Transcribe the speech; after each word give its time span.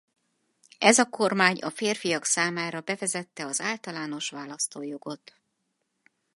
Ez 0.79 0.97
a 0.99 1.05
kormány 1.09 1.57
a 1.59 1.69
férfiak 1.69 2.25
számára 2.25 2.81
bevezette 2.81 3.45
az 3.45 3.61
általános 3.61 4.29
választójogot. 4.29 5.35